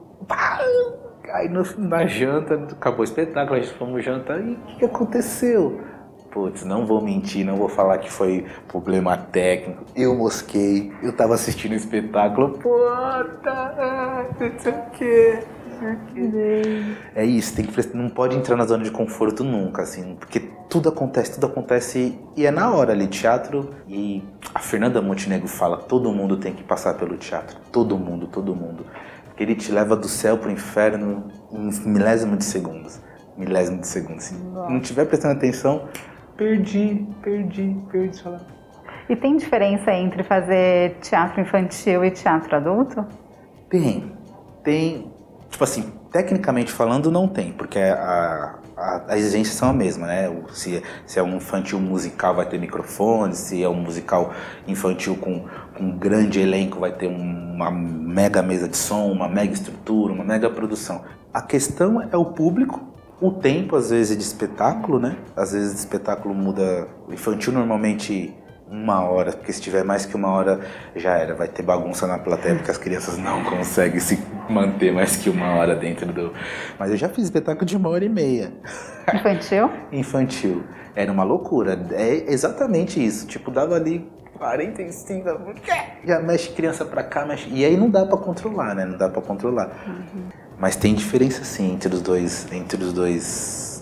[1.32, 4.86] Aí no, na janta, acabou o espetáculo, a gente fomos jantar, e o que, que
[4.86, 5.82] aconteceu?
[6.32, 9.84] Putz, não vou mentir, não vou falar que foi problema técnico.
[9.96, 12.52] Eu mosquei, eu tava assistindo o espetáculo.
[12.60, 13.76] Puta,
[14.40, 15.44] não sei o quê.
[17.16, 20.40] É isso, tem que não pode entrar na zona de conforto nunca, assim, porque
[20.70, 23.70] tudo acontece, tudo acontece e é na hora ali, teatro.
[23.88, 28.56] E a Fernanda Montenegro fala: todo mundo tem que passar pelo teatro, todo mundo, todo
[28.56, 28.86] mundo.
[29.26, 33.02] Porque ele te leva do céu pro inferno em milésimo de segundos.
[33.38, 34.26] Milésimo de segundos.
[34.26, 35.88] Se não tiver prestando atenção,
[36.36, 38.22] perdi, perdi, perdi.
[39.10, 43.06] E tem diferença entre fazer teatro infantil e teatro adulto?
[43.70, 44.12] Tem.
[44.64, 45.12] Tem.
[45.50, 50.32] Tipo assim, tecnicamente falando, não tem, porque a, a, a exigência são a mesma, né?
[50.54, 54.32] Se, se é um infantil musical, vai ter microfone, se é um musical
[54.68, 59.54] infantil com, com um grande elenco, vai ter uma mega mesa de som, uma mega
[59.54, 61.04] estrutura, uma mega produção.
[61.34, 62.90] A questão é o público
[63.22, 65.18] o tempo, às vezes, de espetáculo, né?
[65.36, 66.88] Às vezes o espetáculo muda.
[67.08, 68.34] O infantil normalmente
[68.70, 70.60] uma hora, porque se tiver mais que uma hora
[70.96, 75.16] já era, vai ter bagunça na plateia, porque as crianças não conseguem se manter mais
[75.16, 76.34] que uma hora dentro do.
[76.78, 78.54] Mas eu já fiz espetáculo de uma hora e meia.
[79.14, 79.72] Infantil?
[79.92, 80.64] Infantil.
[80.96, 81.80] Era uma loucura.
[81.92, 83.26] É exatamente isso.
[83.26, 85.30] Tipo, dava ali 45
[86.06, 87.50] já mexe criança pra cá, mexe.
[87.50, 88.86] E aí não dá pra controlar, né?
[88.86, 89.70] Não dá pra controlar.
[89.86, 90.24] Uhum.
[90.58, 93.79] Mas tem diferença sim entre os dois, entre os dois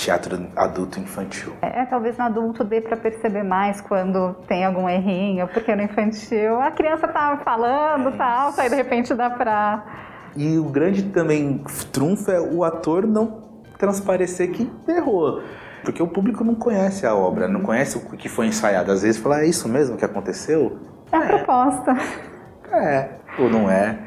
[0.00, 1.52] teatro adulto infantil.
[1.60, 6.60] É, talvez no adulto dê para perceber mais quando tem algum errinho, porque no infantil
[6.60, 9.84] a criança tá falando, é tal, aí de repente dá para
[10.34, 13.42] E o grande também trunfo é o ator não
[13.78, 15.42] transparecer que errou.
[15.82, 18.92] Porque o público não conhece a obra, não conhece o que foi ensaiado.
[18.92, 20.78] Às vezes fala, ah, é isso mesmo que aconteceu?
[21.10, 21.28] É a é.
[21.28, 21.96] proposta.
[22.70, 23.08] É,
[23.38, 23.98] ou não é.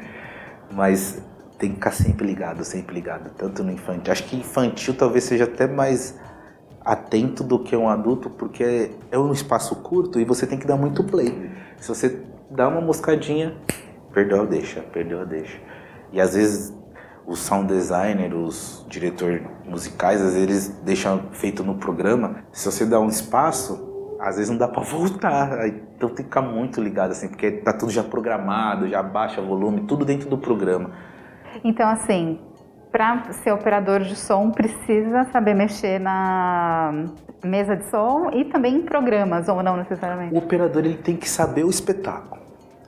[0.72, 1.20] Mas
[1.58, 4.12] tem que ficar sempre ligado, sempre ligado, tanto no infantil.
[4.12, 6.18] Acho que infantil talvez seja até mais
[6.84, 10.76] atento do que um adulto, porque é um espaço curto e você tem que dar
[10.76, 11.50] muito play.
[11.78, 13.56] Se você dá uma moscadinha,
[14.12, 15.58] perdeu, deixa, perdeu, deixa.
[16.12, 16.72] E às vezes
[17.26, 22.44] os sound designer, os diretores musicais, às vezes eles deixam feito no programa.
[22.52, 25.66] Se você dá um espaço, às vezes não dá para voltar.
[25.66, 29.82] Então tem que ficar muito ligado assim, porque tá tudo já programado, já baixa volume,
[29.82, 30.90] tudo dentro do programa.
[31.62, 32.38] Então, assim,
[32.90, 37.06] para ser operador de som, precisa saber mexer na
[37.44, 40.34] mesa de som e também em programas, ou não necessariamente?
[40.34, 42.42] O operador ele tem que saber o espetáculo.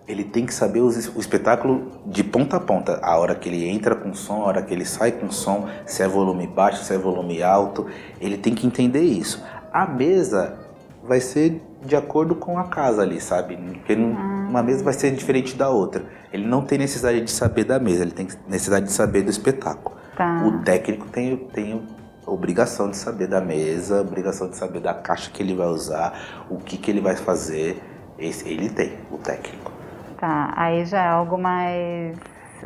[0.06, 3.00] Ele tem que saber o, espetáculo de ponta a ponta.
[3.02, 6.02] A hora que ele entra com som, a hora que ele sai com som, se
[6.02, 7.86] é volume baixo, se é volume alto.
[8.20, 9.44] Ele tem que entender isso.
[9.72, 10.56] A mesa
[11.02, 13.56] vai ser de acordo com a casa ali, sabe?
[13.56, 14.35] Porque ah.
[14.48, 16.04] Uma mesa vai ser diferente da outra.
[16.32, 19.96] Ele não tem necessidade de saber da mesa, ele tem necessidade de saber do espetáculo.
[20.16, 20.44] Tá.
[20.46, 21.82] O técnico tem, tem
[22.26, 26.56] obrigação de saber da mesa, obrigação de saber da caixa que ele vai usar, o
[26.56, 27.82] que, que ele vai fazer.
[28.18, 29.70] Esse, ele tem, o técnico.
[30.18, 32.16] Tá, aí já é algo mais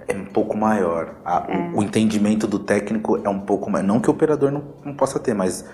[0.06, 1.14] é um pouco maior.
[1.24, 1.56] A, é.
[1.74, 3.84] O, o, entendimento do técnico é um pouco maior.
[3.84, 5.64] Não que o operador não, não possa ter, mas.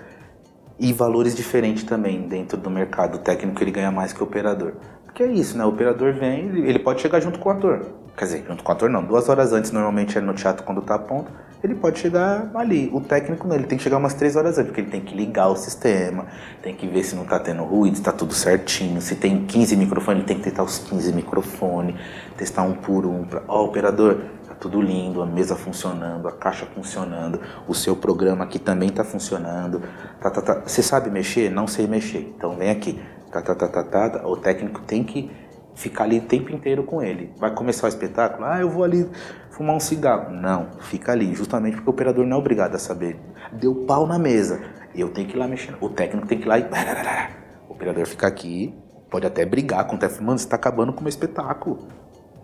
[0.79, 3.15] E valores diferentes também dentro do mercado.
[3.15, 4.73] O técnico ele ganha mais que o operador.
[5.17, 5.65] Porque é isso, né?
[5.65, 7.83] O operador vem, ele pode chegar junto com o ator.
[8.15, 9.03] Quer dizer, junto com o ator não.
[9.03, 11.31] Duas horas antes, normalmente é no teatro quando tá a ponta
[11.63, 12.89] ele pode chegar ali.
[12.93, 15.15] O técnico não, ele tem que chegar umas três horas antes, porque ele tem que
[15.15, 16.27] ligar o sistema,
[16.61, 19.01] tem que ver se não está tendo ruído, se está tudo certinho.
[19.01, 21.95] Se tem 15 microfones, ele tem que testar os 15 microfones,
[22.37, 23.25] testar um por um.
[23.47, 28.43] Ó, oh, operador, tá tudo lindo, a mesa funcionando, a caixa funcionando, o seu programa
[28.43, 29.81] aqui também está funcionando.
[30.21, 30.61] Tá, tá, tá.
[30.65, 31.49] Você sabe mexer?
[31.49, 32.33] Não sei mexer.
[32.37, 32.99] Então vem aqui.
[33.31, 34.27] Tá, tá, tá, tá, tá.
[34.27, 35.29] O técnico tem que
[35.77, 37.31] ficar ali o tempo inteiro com ele.
[37.37, 38.45] Vai começar o espetáculo?
[38.45, 39.07] Ah, eu vou ali
[39.51, 40.33] fumar um cigarro.
[40.33, 43.19] Não, fica ali, justamente porque o operador não é obrigado a saber.
[43.51, 44.61] Deu pau na mesa,
[44.95, 45.77] eu tenho que ir lá mexendo.
[45.79, 46.65] O técnico tem que ir lá e.
[47.69, 48.73] O operador fica aqui,
[49.11, 50.23] pode até brigar com o técnico.
[50.23, 51.87] Mano, você está acabando com o meu espetáculo.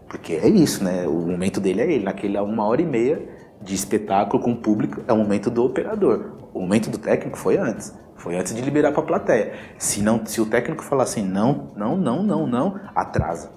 [0.07, 1.07] Porque é isso, né?
[1.07, 2.03] O momento dele é ele.
[2.03, 3.19] Naquele uma hora e meia
[3.59, 6.33] de espetáculo com o público é o momento do operador.
[6.53, 7.91] O momento do técnico foi antes.
[8.23, 9.51] Foi antes de liberar para a plateia.
[9.77, 13.51] Se, não, se o técnico falar assim, não, não, não, não, não, atrasa.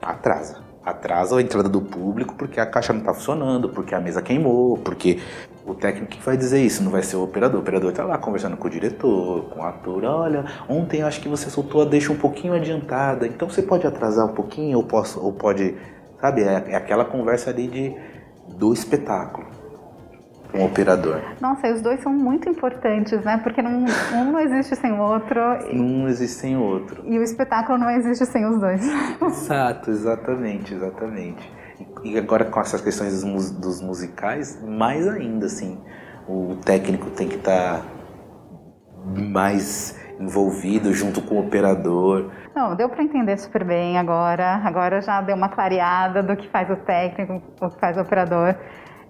[0.00, 4.20] Atrasa atrasa a entrada do público porque a caixa não está funcionando, porque a mesa
[4.20, 5.18] queimou, porque
[5.64, 7.58] o técnico que vai dizer isso não vai ser o operador.
[7.58, 10.04] O operador está lá conversando com o diretor, com o ator.
[10.04, 14.26] Olha, ontem acho que você soltou a deixa um pouquinho adiantada, então você pode atrasar
[14.26, 15.74] um pouquinho ou, posso, ou pode.
[16.20, 17.96] Sabe, é, é aquela conversa ali de,
[18.58, 19.53] do espetáculo
[20.54, 21.20] um operador.
[21.40, 23.38] Nossa, e os dois são muito importantes, né?
[23.42, 25.40] Porque não, um não existe sem o outro.
[25.72, 27.02] Um existe sem o outro.
[27.06, 28.80] E o espetáculo não existe sem os dois.
[29.20, 31.52] Exato, exatamente, exatamente.
[32.04, 35.80] E agora com essas questões dos, dos musicais, mais ainda, assim,
[36.28, 37.84] o técnico tem que estar tá
[39.04, 42.30] mais envolvido junto com o operador.
[42.54, 44.60] Não, deu para entender super bem agora.
[44.64, 48.54] Agora já deu uma clareada do que faz o técnico, o que faz o operador.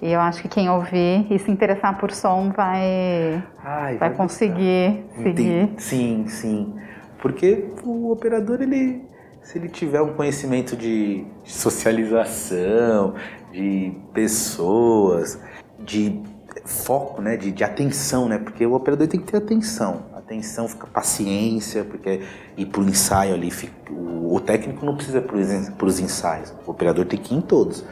[0.03, 4.15] E eu acho que quem ouvir e se interessar por som vai, Ai, vai, vai
[4.15, 5.71] conseguir seguir.
[5.79, 6.75] Sim, sim.
[7.21, 9.03] Porque o operador, ele,
[9.43, 13.15] se ele tiver um conhecimento de socialização,
[13.51, 15.41] de pessoas,
[15.79, 16.23] de
[16.65, 20.87] foco, né, de, de atenção, né, porque o operador tem que ter atenção, atenção, fica
[20.87, 22.21] paciência, porque
[22.57, 23.51] ir para o ensaio ali,
[23.91, 27.85] o, o técnico não precisa para os ensaios, o operador tem que ir em todos.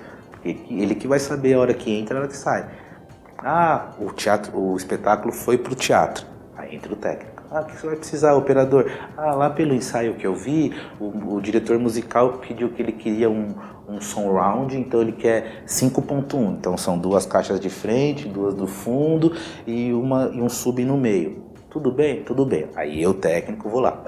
[0.45, 2.69] Ele que vai saber a hora que entra e a hora que sai.
[3.39, 6.27] Ah, o teatro, o espetáculo foi pro teatro.
[6.57, 7.43] Aí entra o técnico.
[7.51, 8.91] Ah, o que você vai precisar, operador?
[9.17, 13.29] Ah, lá pelo ensaio que eu vi, o, o diretor musical pediu que ele queria
[13.29, 13.55] um,
[13.89, 16.57] um som round, então ele quer 5.1.
[16.59, 20.97] Então são duas caixas de frente, duas do fundo e, uma, e um sub no
[20.97, 21.43] meio.
[21.69, 22.23] Tudo bem?
[22.23, 22.69] Tudo bem.
[22.77, 24.03] Aí eu, técnico, vou lá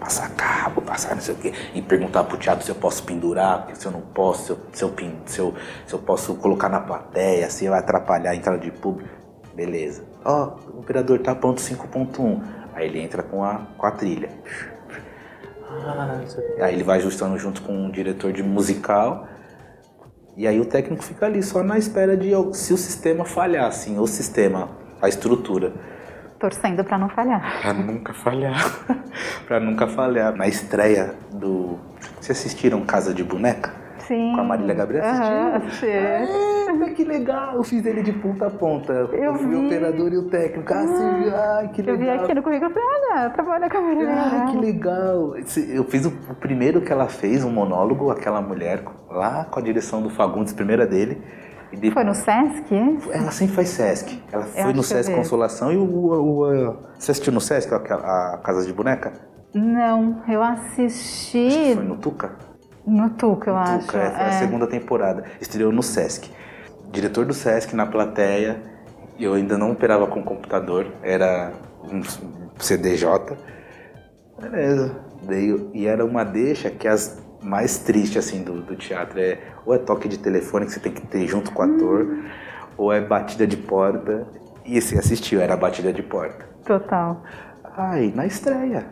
[0.00, 3.68] passar cabo, passar não sei o quê, e perguntar pro teatro se eu posso pendurar,
[3.74, 5.54] se eu não posso, se eu, se eu, se eu,
[5.86, 9.10] se eu posso colocar na plateia, se vai atrapalhar a entrada de público.
[9.54, 10.04] Beleza.
[10.24, 12.40] Ó, oh, o operador tá pronto 5.1.
[12.74, 14.30] Aí ele entra com a, com a trilha.
[15.68, 16.20] Ah,
[16.60, 19.26] aí ele vai ajustando junto com o diretor de musical.
[20.36, 23.98] E aí o técnico fica ali só na espera de se o sistema falhar, assim,
[23.98, 24.70] o sistema,
[25.02, 25.72] a estrutura.
[26.38, 27.60] Torcendo para não falhar.
[27.62, 28.62] Para nunca falhar.
[29.46, 30.34] para nunca falhar.
[30.36, 31.78] Na estreia do.
[32.20, 33.72] Vocês assistiram Casa de Boneca?
[34.08, 34.32] Sim.
[34.34, 35.88] Com a Marília Gabriel assistiu?
[35.88, 37.56] Uhum, ah, que legal!
[37.56, 38.92] Eu fiz ele de ponta a ponta.
[38.92, 39.54] Eu, eu fui vi.
[39.54, 40.72] o operador e o técnico.
[40.72, 41.94] Ah, sim, ai, que legal.
[41.94, 45.34] Eu vi aqui no currículo e falei, olha, trabalha com a Marília Ah, que legal.
[45.36, 49.62] Eu fiz o, o primeiro que ela fez, um monólogo, aquela mulher, lá com a
[49.62, 51.22] direção do Fagundes, primeira dele.
[51.92, 52.74] Foi no Sesc?
[53.12, 54.22] Ela sempre faz Sesc.
[54.32, 57.76] Ela eu foi no Sesc Consolação e o, o, o, Você assistiu no Sesc a,
[57.76, 59.12] a Casa de Boneca?
[59.54, 61.74] Não, eu assisti.
[61.74, 62.36] foi no Tuca?
[62.86, 63.86] No Tuca, eu no acho.
[63.86, 64.28] Tuca, é, foi é.
[64.28, 65.24] a segunda temporada.
[65.40, 66.30] Estreou no Sesc.
[66.90, 68.62] Diretor do Sesc na plateia.
[69.18, 71.52] Eu ainda não operava com computador, era
[71.82, 72.02] um
[72.58, 73.36] CDJ.
[74.40, 74.94] Beleza.
[75.74, 79.78] e era uma deixa que as mais triste assim do, do teatro é ou é
[79.78, 82.24] toque de telefone que você tem que ter junto com o ator, hum.
[82.76, 84.26] ou é batida de porta.
[84.64, 86.46] E você assistiu, era batida de porta.
[86.64, 87.22] Total.
[87.76, 88.86] Ai, na estreia.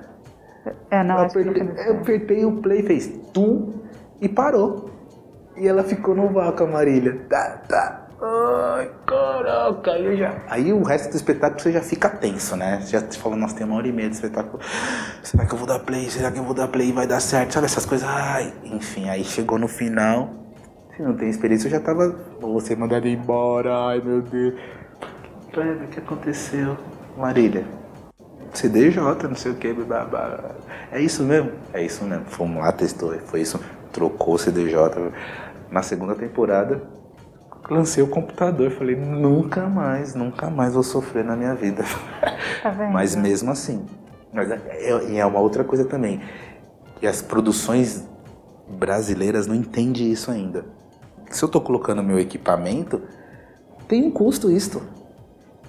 [0.91, 3.83] É, não, eu, apertei, eu apertei o play, fez tum
[4.21, 4.91] e parou.
[5.57, 7.21] E ela ficou no vácuo, a Marília.
[7.29, 8.06] Tá, tá.
[8.21, 10.43] Ai, caraca, aí já.
[10.49, 12.81] Aí o resto do espetáculo você já fica tenso, né?
[12.81, 14.59] Você já fala, nossa, tem uma hora e meia de espetáculo.
[15.23, 16.09] Será que eu vou dar play?
[16.09, 17.53] Será que eu vou dar play vai dar certo?
[17.53, 18.09] Sabe essas coisas?
[18.09, 20.31] Ai, enfim, aí chegou no final.
[20.97, 22.09] Se não tem experiência, eu já tava.
[22.41, 24.55] Vou ser mandado embora, ai meu Deus.
[25.53, 26.77] O que aconteceu?
[27.17, 27.65] Marília,
[28.53, 28.99] CDJ,
[29.29, 30.55] não sei o que, blá,
[30.93, 31.53] É isso mesmo?
[31.73, 32.25] É isso mesmo.
[32.27, 33.61] Fomos lá, testou, foi isso.
[33.93, 35.13] Trocou o CDJ
[35.71, 36.83] Na segunda temporada,
[37.71, 38.71] lancei o computador.
[38.71, 41.85] Falei, nunca mais, nunca mais vou sofrer na minha vida.
[42.63, 42.93] Tá vendo?
[42.93, 43.85] Mas mesmo assim.
[44.33, 46.21] Mas é, é, e é uma outra coisa também.
[47.01, 48.09] E as produções
[48.69, 50.65] brasileiras não entendem isso ainda.
[51.31, 53.03] Se eu estou colocando meu equipamento,
[53.89, 54.83] tem um custo isso.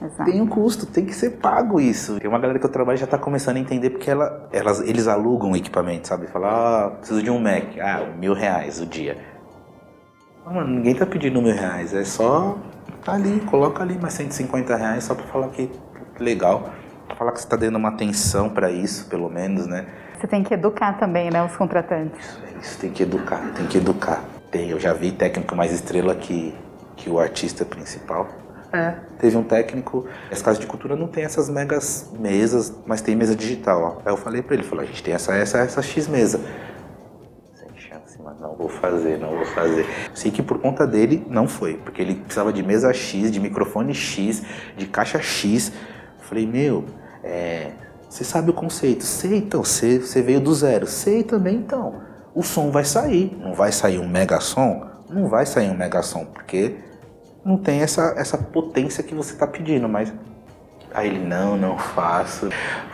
[0.02, 0.30] Exato.
[0.30, 2.20] Tem um custo, tem que ser pago isso.
[2.20, 5.08] Tem uma galera que eu trabalho já está começando a entender porque ela, elas, eles
[5.08, 6.28] alugam o equipamento, sabe?
[6.28, 7.78] Falar, ah, preciso de um Mac.
[7.80, 9.18] Ah, mil reais o dia.
[10.52, 11.94] Mano, ninguém tá pedindo mil reais.
[11.94, 12.58] É só
[13.04, 15.70] tá ali, coloca ali mais 150 reais só para falar que
[16.20, 16.70] legal.
[17.08, 19.86] Pra falar que você tá dando uma atenção para isso, pelo menos, né?
[20.20, 22.20] Você tem que educar também, né, os contratantes.
[22.20, 24.24] Isso, é isso, tem que educar, tem que educar.
[24.50, 26.56] Tem, eu já vi técnico mais estrela que,
[26.96, 28.28] que o artista principal.
[28.72, 28.96] É.
[29.20, 30.08] Teve um técnico.
[30.32, 33.82] As casas de cultura não tem essas megas mesas, mas tem mesa digital.
[33.82, 34.02] Ó.
[34.06, 36.40] Aí eu falei pra ele, falou, a gente tem essa, essa, essa X mesa.
[38.58, 39.86] Vou fazer, não vou fazer.
[40.14, 43.94] Sei que por conta dele não foi, porque ele precisava de mesa X, de microfone
[43.94, 44.44] X,
[44.76, 45.72] de caixa X.
[46.20, 46.86] Falei, meu,
[47.24, 47.72] é,
[48.10, 49.04] você sabe o conceito?
[49.04, 50.88] Sei, então, você, você veio do zero.
[50.88, 52.02] Sei também, então.
[52.34, 53.38] O som vai sair.
[53.40, 54.88] Não vai sair um mega som?
[55.10, 56.76] Não vai sair um mega som, porque
[57.46, 60.14] não tem essa, essa potência que você está pedindo, mas.
[60.94, 62.50] Aí ele, não, não faço.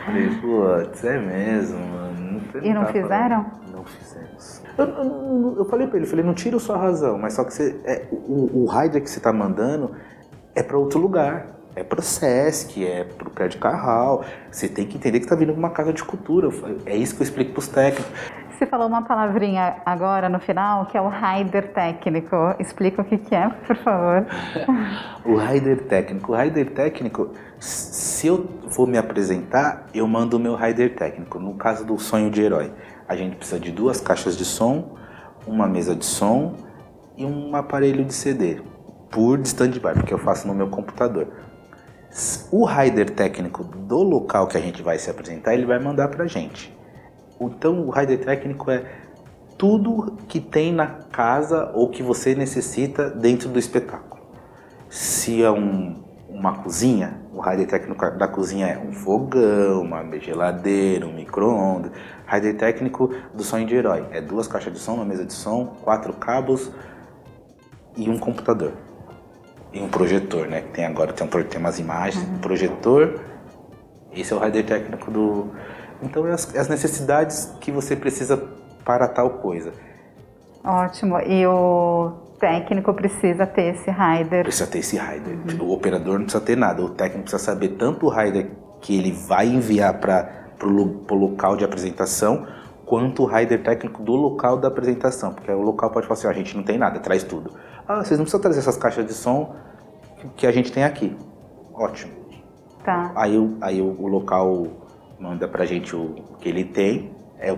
[0.06, 2.41] Falei, putz, é mesmo, mano.
[2.62, 3.62] e não fizeram?
[4.78, 7.80] Eu, eu, eu, falei pra ele, falei, não tira sua razão, mas só que você,
[7.84, 9.92] é, o, o rider que você tá mandando
[10.56, 11.54] é para outro lugar.
[11.76, 14.24] É pro SESC, é pro prédio Carral.
[14.52, 16.48] Você tem que entender que tá vindo uma casa de cultura.
[16.86, 18.06] É isso que eu explico pros técnicos.
[18.63, 22.56] Você falou uma palavrinha agora no final, que é o rider técnico.
[22.58, 24.26] Explica o que, que é, por favor.
[25.26, 26.32] o rider técnico.
[26.32, 31.39] O rider técnico, se eu for me apresentar, eu mando o meu rider técnico.
[31.39, 32.71] No caso do sonho de herói,
[33.06, 34.95] a gente precisa de duas caixas de som,
[35.45, 36.56] uma mesa de som
[37.17, 38.62] e um aparelho de CD
[39.12, 41.28] por stand-by, porque eu faço no meu computador.
[42.49, 46.26] O rider técnico do local que a gente vai se apresentar, ele vai mandar pra
[46.28, 46.82] gente.
[47.50, 48.84] Então o rider técnico é
[49.58, 54.22] tudo que tem na casa ou que você necessita dentro do espetáculo.
[54.90, 61.06] Se é um, uma cozinha, o rider técnico da cozinha é um fogão, uma geladeira,
[61.06, 61.92] um micro-ondas.
[62.28, 65.78] Rider técnico do sonho de herói é duas caixas de som, uma mesa de som,
[65.82, 66.72] quatro cabos
[67.96, 68.74] e um computador.
[69.72, 70.62] E um projetor, né?
[70.74, 72.36] Tem agora tem, um, tem umas imagens, uhum.
[72.36, 73.20] um projetor.
[74.12, 75.52] Esse é o rider técnico do,
[76.04, 78.38] então, é as, as necessidades que você precisa
[78.84, 79.72] para tal coisa.
[80.63, 81.20] Ótimo.
[81.20, 84.44] E o técnico precisa ter esse rider?
[84.44, 85.38] Precisa ter esse rider.
[85.60, 85.68] Uhum.
[85.68, 86.82] O operador não precisa ter nada.
[86.82, 90.30] O técnico precisa saber tanto o rider que ele vai enviar para
[90.62, 92.46] o local de apresentação,
[92.86, 95.34] quanto o rider técnico do local da apresentação.
[95.34, 97.52] Porque o local pode falar assim, a gente não tem nada, traz tudo.
[97.88, 99.56] Ah, vocês não precisam trazer essas caixas de som
[100.38, 101.16] que a gente tem aqui.
[101.74, 102.13] Ótimo.
[102.84, 103.12] Tá.
[103.16, 104.68] Aí, aí o, o local
[105.24, 107.16] manda pra gente o, que ele tem.
[107.40, 107.58] Eu,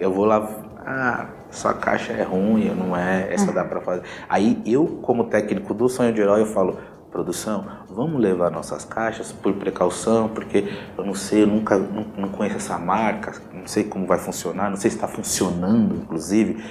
[0.00, 0.46] eu vou lá,
[0.84, 4.02] ah, sua caixa é ruim, não é, essa dá pra fazer.
[4.28, 6.76] Aí eu, como técnico do sonho de herói, eu falo,
[7.10, 12.28] produção, vamos levar nossas caixas por precaução, porque eu não sei, eu nunca não, não
[12.28, 16.64] conheço essa marca, não sei como vai funcionar, não sei se está funcionando, inclusive.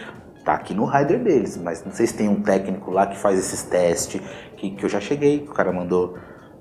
[0.43, 3.39] Tá aqui no rider deles, mas não sei se tem um técnico lá que faz
[3.39, 4.21] esses testes,
[4.58, 6.17] que, que eu já cheguei, o cara mandou.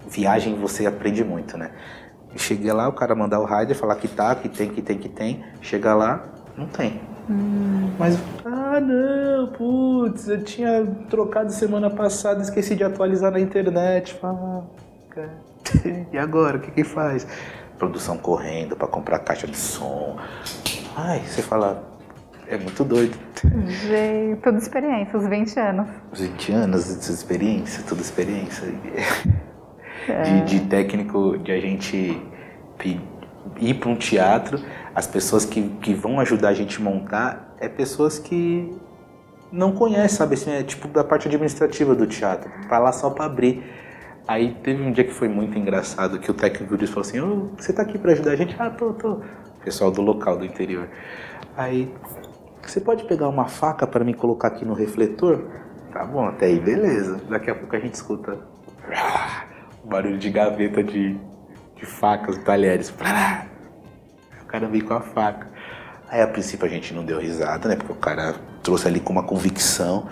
[0.08, 1.72] Viagem você aprende muito, né?
[2.36, 5.08] Cheguei lá, o cara mandar o rider, falar que tá, que tem, que tem, que
[5.08, 5.44] tem.
[5.60, 6.24] Chega lá,
[6.56, 7.00] não tem.
[7.30, 7.90] Hum.
[7.98, 14.14] Mas, ah não, putz, eu tinha trocado semana passada, esqueci de atualizar na internet.
[14.14, 14.66] Fala,
[16.12, 17.26] e agora, o que que faz?
[17.78, 20.16] Produção correndo para comprar caixa de som.
[20.96, 21.82] Ai, você fala,
[22.48, 23.16] é muito doido.
[23.66, 25.88] Gente, tudo experiência, os 20 anos.
[26.12, 28.68] Os 20 anos de experiência, tudo experiência.
[30.08, 30.22] é.
[30.22, 32.20] de, de, técnico, de a gente
[33.60, 34.58] ir para um teatro,
[34.94, 38.72] as pessoas que, que vão ajudar a gente montar é pessoas que
[39.50, 40.34] não conhecem, sabe?
[40.34, 43.62] Assim, é tipo da parte administrativa do teatro, para lá só para abrir.
[44.26, 47.50] Aí teve um dia que foi muito engraçado que o técnico disse falou assim: oh,
[47.56, 49.20] "Você tá aqui para ajudar a gente?" "Ah, tô, tô."
[49.64, 50.88] Pessoal do local do interior.
[51.56, 51.92] Aí,
[52.62, 55.44] você pode pegar uma faca para me colocar aqui no refletor?
[55.92, 57.20] Tá bom, até aí beleza.
[57.28, 58.38] Daqui a pouco a gente escuta
[59.84, 61.16] barulho de gaveta de,
[61.76, 62.90] de facas talheres.
[62.90, 65.48] O cara veio com a faca.
[66.08, 67.76] Aí a princípio a gente não deu risada, né?
[67.76, 70.06] Porque o cara trouxe ali com uma convicção.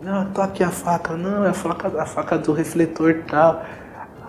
[0.00, 1.14] Não, tô aqui a faca.
[1.16, 3.62] Não, é a faca, a faca do refletor tal.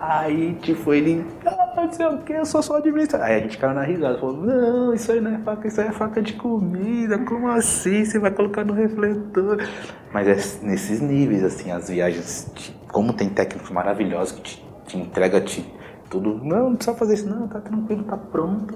[0.00, 1.26] Aí, tipo, ele.
[1.44, 3.26] Ah, não sei o que, eu sou só administrador.
[3.26, 5.88] Aí a gente caiu na risada, falou, não, isso aí não é faca, isso aí
[5.88, 8.04] é faca de comida, como assim?
[8.04, 9.66] Você vai colocar no refletor.
[10.12, 12.50] Mas é nesses níveis, assim, as viagens,
[12.92, 15.64] como tem técnicos maravilhosos que te, te entrega te,
[16.10, 18.74] tudo, não, não precisa fazer isso, não, tá tranquilo, tá pronto.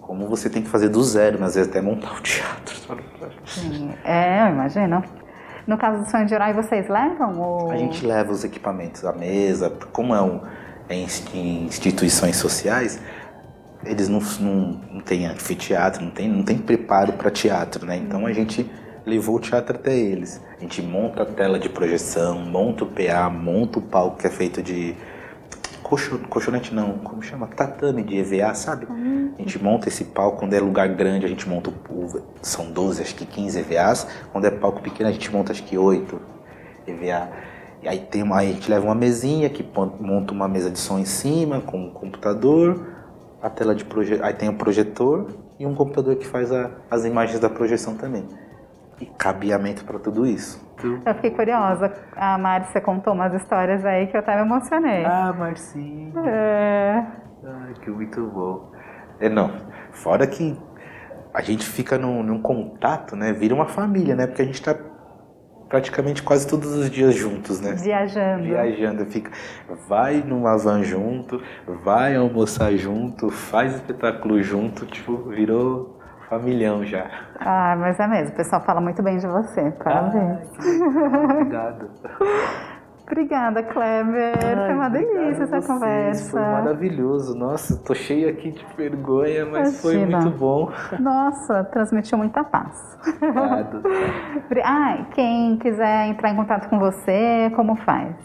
[0.00, 1.46] Como você tem que fazer do zero, né?
[1.46, 2.76] às vezes até montar o teatro.
[3.46, 5.02] Sim, é, eu imagino.
[5.66, 7.40] No caso do Sonho de Herói, vocês levam?
[7.40, 7.70] Ou...
[7.70, 10.40] A gente leva os equipamentos, a mesa, como é, um,
[10.88, 13.00] é em instituições sociais,
[13.82, 17.96] eles não, não, não têm anfiteatro, não tem, não tem preparo para teatro, né?
[17.96, 18.70] Então a gente
[19.06, 20.40] levou o teatro até eles.
[20.58, 24.30] A gente monta a tela de projeção, monta o PA, monta o palco que é
[24.30, 24.94] feito de
[25.84, 27.46] colchonete não, como chama?
[27.46, 28.86] Tatame de EVA, sabe?
[28.86, 29.32] Uhum.
[29.38, 33.02] A gente monta esse palco, quando é lugar grande a gente monta, o, são 12,
[33.02, 36.20] acho que 15 EVAs, quando é palco pequeno a gente monta acho que 8
[36.86, 37.28] EVA.
[37.82, 39.62] E aí, tem uma, aí a gente leva uma mesinha que
[40.00, 42.94] monta uma mesa de som em cima, com um computador,
[43.42, 45.28] a tela de projeção, aí tem o um projetor
[45.58, 48.24] e um computador que faz a, as imagens da projeção também.
[49.04, 50.64] E cabeamento para tudo isso.
[51.04, 51.92] Eu fiquei curiosa.
[52.16, 55.04] A Márcia contou umas histórias aí que eu até me emocionei.
[55.04, 56.12] Ah, Marcinha.
[56.26, 57.06] É.
[57.44, 58.72] Ai, que muito bom.
[59.20, 59.50] É, não.
[59.92, 60.58] Fora que
[61.32, 63.32] a gente fica num, num, contato, né?
[63.32, 64.26] Vira uma família, né?
[64.26, 64.74] Porque a gente tá
[65.68, 67.72] praticamente quase todos os dias juntos, né?
[67.72, 68.44] Viajando.
[68.44, 69.04] Viajando.
[69.06, 69.30] Fica,
[69.88, 71.42] vai numa van junto,
[71.84, 75.93] vai almoçar junto, faz espetáculo junto, tipo, virou
[76.28, 77.06] familhão já.
[77.40, 78.32] Ah, mas é mesmo.
[78.32, 79.70] O pessoal fala muito bem de você.
[79.82, 80.48] Parabéns.
[80.58, 81.90] obrigado.
[83.06, 84.34] Obrigada, Kleber.
[84.42, 86.30] Ai, foi uma delícia essa conversa.
[86.30, 87.36] Foi maravilhoso.
[87.36, 89.82] Nossa, tô cheio aqui de vergonha, mas Imagina.
[89.82, 90.72] foi muito bom.
[90.98, 92.98] Nossa, transmitiu muita paz.
[93.20, 93.82] Obrigado.
[94.64, 98.16] ah, quem quiser entrar em contato com você, como faz?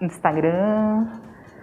[0.00, 1.06] Instagram?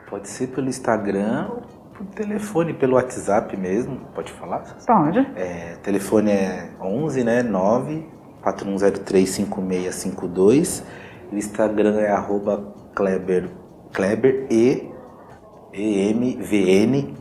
[0.07, 1.49] Pode ser pelo Instagram
[1.94, 4.64] por telefone, pelo WhatsApp mesmo, pode falar?
[4.86, 5.20] Pode.
[5.36, 8.10] É, telefone é 11, né, 9
[8.44, 10.84] 41035652.
[11.32, 13.50] O Instagram é arroba Kleber,
[13.94, 14.91] Kleber E,
[15.74, 17.16] EMVN.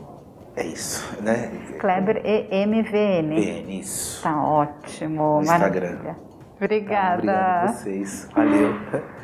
[0.55, 1.49] É isso, né?
[1.79, 3.35] Kleber EMVN.
[3.35, 4.21] VN, isso.
[4.21, 5.93] Tá ótimo, no Instagram.
[5.93, 6.15] Maravilha.
[6.57, 6.99] Obrigada.
[6.99, 8.29] Tá, obrigado a vocês.
[8.35, 8.75] Valeu.